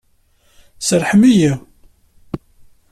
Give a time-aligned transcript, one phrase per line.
[0.87, 1.53] Serrḥem-iyi!